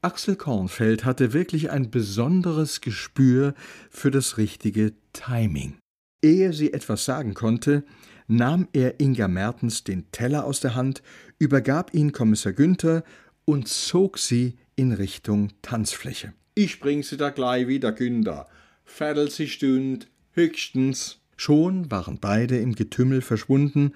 Axel 0.00 0.36
Kornfeld 0.36 1.04
hatte 1.04 1.32
wirklich 1.32 1.70
ein 1.70 1.90
besonderes 1.90 2.80
Gespür 2.80 3.54
für 3.90 4.12
das 4.12 4.38
richtige 4.38 4.92
Timing. 5.12 5.76
Ehe 6.22 6.52
sie 6.52 6.72
etwas 6.72 7.04
sagen 7.04 7.34
konnte, 7.34 7.84
nahm 8.28 8.68
er 8.72 9.00
Inga 9.00 9.26
Mertens 9.26 9.82
den 9.82 10.08
Teller 10.12 10.44
aus 10.44 10.60
der 10.60 10.76
Hand, 10.76 11.02
übergab 11.40 11.94
ihn 11.94 12.12
Kommissar 12.12 12.52
Günther 12.52 13.02
und 13.44 13.66
zog 13.66 14.18
sie 14.18 14.56
in 14.76 14.92
Richtung 14.92 15.48
Tanzfläche. 15.62 16.32
Ich 16.54 16.78
bring 16.78 17.02
sie 17.02 17.16
da 17.16 17.30
gleich 17.30 17.66
wieder, 17.66 17.90
Günther. 17.90 18.46
Viertel 18.84 19.30
sie 19.30 19.48
Stünd, 19.48 20.08
höchstens. 20.30 21.18
Schon 21.36 21.90
waren 21.90 22.18
beide 22.20 22.58
im 22.58 22.74
Getümmel 22.74 23.20
verschwunden, 23.20 23.92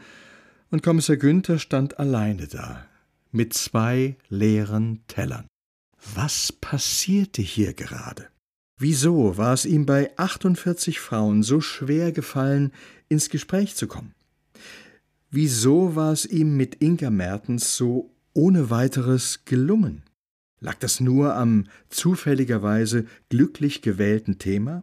und 0.70 0.82
Kommissar 0.82 1.16
Günther 1.16 1.58
stand 1.58 1.98
alleine 1.98 2.48
da, 2.48 2.86
mit 3.30 3.52
zwei 3.52 4.16
leeren 4.28 5.02
Tellern. 5.06 5.46
Was 6.14 6.52
passierte 6.52 7.42
hier 7.42 7.74
gerade? 7.74 8.28
Wieso 8.78 9.36
war 9.36 9.54
es 9.54 9.64
ihm 9.64 9.86
bei 9.86 10.10
48 10.18 10.98
Frauen 10.98 11.42
so 11.42 11.60
schwer 11.60 12.10
gefallen, 12.10 12.72
ins 13.08 13.30
Gespräch 13.30 13.76
zu 13.76 13.86
kommen? 13.86 14.14
Wieso 15.30 15.94
war 15.94 16.12
es 16.12 16.26
ihm 16.26 16.56
mit 16.56 16.82
Inga 16.82 17.10
Mertens 17.10 17.76
so 17.76 18.10
ohne 18.34 18.68
weiteres 18.70 19.44
gelungen? 19.44 20.02
Lag 20.60 20.74
das 20.78 21.00
nur 21.00 21.34
am 21.34 21.68
zufälligerweise 21.88 23.06
glücklich 23.28 23.80
gewählten 23.82 24.38
Thema? 24.38 24.82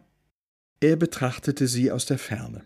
Er 0.80 0.96
betrachtete 0.96 1.66
sie 1.68 1.92
aus 1.92 2.06
der 2.06 2.18
Ferne. 2.18 2.64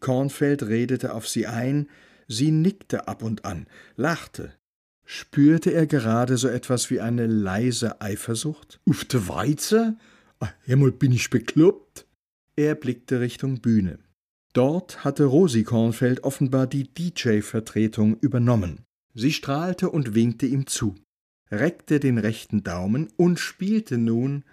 Kornfeld 0.00 0.62
redete 0.64 1.14
auf 1.14 1.26
sie 1.26 1.46
ein, 1.46 1.88
sie 2.28 2.50
nickte 2.50 3.08
ab 3.08 3.22
und 3.22 3.44
an, 3.44 3.66
lachte, 3.96 4.52
Spürte 5.10 5.72
er 5.72 5.86
gerade 5.86 6.36
so 6.36 6.48
etwas 6.48 6.90
wie 6.90 7.00
eine 7.00 7.26
leise 7.26 8.02
Eifersucht? 8.02 8.78
Uf 8.84 9.06
de 9.06 9.26
Weize? 9.26 9.96
Einmal 10.66 10.92
bin 10.92 11.12
ich 11.12 11.30
bekloppt. 11.30 12.06
Er 12.56 12.74
blickte 12.74 13.18
Richtung 13.18 13.62
Bühne. 13.62 14.00
Dort 14.52 15.04
hatte 15.04 15.24
Rosi 15.24 15.64
Kornfeld 15.64 16.24
offenbar 16.24 16.66
die 16.66 16.92
DJ-Vertretung 16.92 18.18
übernommen. 18.20 18.84
Sie 19.14 19.32
strahlte 19.32 19.88
und 19.88 20.14
winkte 20.14 20.44
ihm 20.44 20.66
zu, 20.66 20.94
reckte 21.50 22.00
den 22.00 22.18
rechten 22.18 22.62
Daumen 22.62 23.08
und 23.16 23.40
spielte 23.40 23.96
nun 23.96 24.44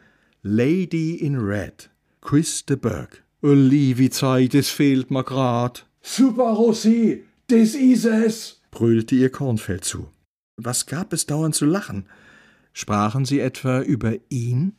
Lady 0.42 1.16
in 1.16 1.36
Red, 1.36 1.90
Chris 2.22 2.66
de 2.66 2.78
Burgh. 2.78 3.18
Liebe 3.42 4.10
Zeit, 4.10 4.56
es 4.56 4.70
fehlt 4.70 5.12
mir 5.12 5.26
grad. 5.26 5.86
Super, 6.02 6.52
Rosi, 6.54 7.26
das 7.48 7.76
is 7.76 8.06
es, 8.06 8.62
brüllte 8.72 9.16
ihr 9.16 9.30
Kornfeld 9.30 9.84
zu. 9.84 10.08
Was 10.58 10.86
gab 10.86 11.12
es 11.12 11.26
dauernd 11.26 11.54
zu 11.54 11.66
lachen? 11.66 12.08
Sprachen 12.72 13.26
sie 13.26 13.40
etwa 13.40 13.82
über 13.82 14.14
ihn? 14.30 14.78